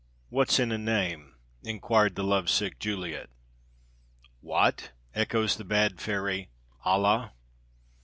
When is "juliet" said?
2.79-3.29